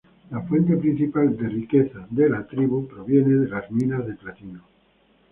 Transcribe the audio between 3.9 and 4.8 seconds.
de platino.